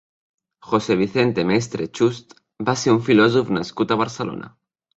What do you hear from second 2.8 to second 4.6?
ser un filòsof nascut a Barcelona.